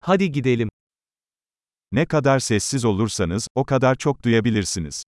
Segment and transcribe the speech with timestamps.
[0.00, 0.68] Hadi gidelim.
[1.92, 5.04] Ne kadar sessiz olursanız, o kadar çok duyabilirsiniz.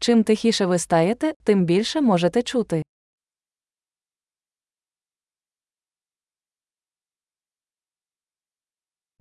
[0.00, 2.82] Чим тихіше ви стаєте, тим більше можете чути.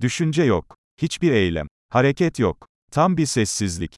[0.01, 0.75] Düşünce yok.
[1.01, 1.67] Hiçbir eylem.
[1.89, 2.67] Hareket yok.
[2.91, 3.95] Tam bir sessizlik.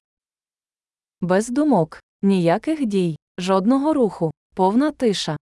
[1.20, 5.36] Без думок, ніяких дій, жодного руху, повна тиша.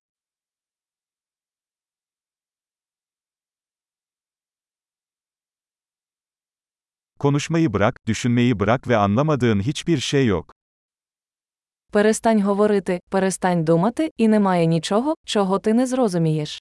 [7.18, 10.54] Konuşmayı bırak, düşünmeyi bırak ve anlamadığın hiçbir şey yok.
[11.92, 16.60] Перестань говорити, перестань думати, і немає нічого, чого ти не зрозумієш.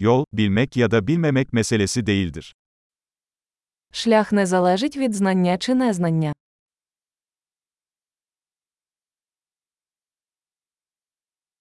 [0.00, 2.54] Yol, bilmek ya da bilmemek meselesi değildir.
[3.92, 6.32] Шлях не залежить від знання чи незнання.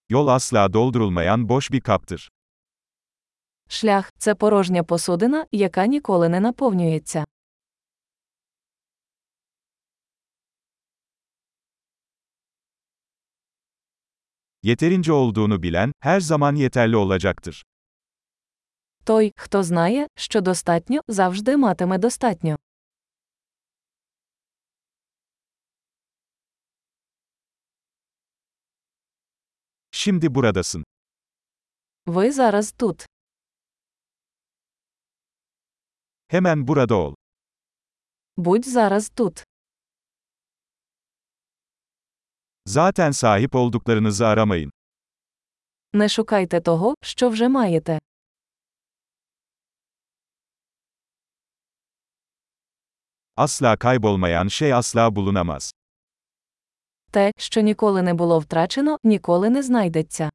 [0.09, 2.29] Yol asla doldurulmayan boş bir kaptır.
[3.67, 7.25] Шлях це порожня посудина, яка ніколи не наповнюється.
[14.63, 17.65] Yeterince olduğunu bilen, her zaman yeterli olacaktır.
[19.03, 22.57] Той, хто знає, що достатньо, завжди матиме достатньо.
[30.04, 30.84] Şimdi buradasın.
[32.06, 33.06] Ви зараз тут.
[36.28, 37.14] Hemen burada ol.
[38.36, 39.44] Будь зараз тут.
[42.66, 44.70] Zaten sahip olduklarınızı aramayın.
[45.92, 47.98] Не шукайте того, що вже маєте.
[53.36, 55.72] Asla kaybolmayan şey asla bulunamaz.
[57.10, 60.30] Те, що ніколи не було втрачено, ніколи не знайдеться.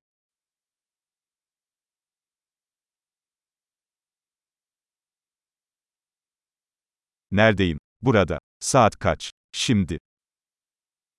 [7.31, 7.79] Neredeyim?
[8.01, 8.39] Burada.
[8.59, 9.31] Saat kaç?
[9.51, 9.99] Şimdi.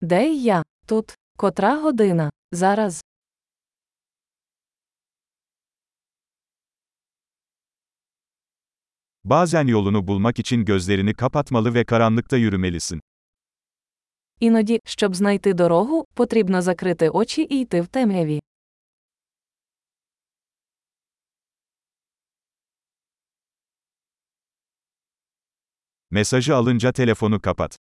[0.00, 0.62] Де я?
[0.86, 1.14] Тут.
[1.38, 2.30] Котра година?
[2.52, 3.02] Зараз.
[9.24, 13.00] Bazen yolunu bulmak için gözlerini kapatmalı ve karanlıkta yürümelisin.
[14.41, 18.39] Іноді, щоб знайти дорогу, потрібно закрити очі і йти в темряві.
[26.11, 27.79] Mesajı alınca telefonu kapat.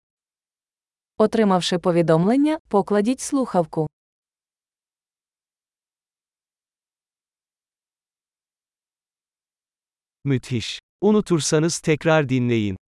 [1.19, 3.88] Отримавши повідомлення, покладіть слухавку.
[10.25, 10.81] Müthiş.
[11.00, 12.81] Unutursanız tekrar dinleyin.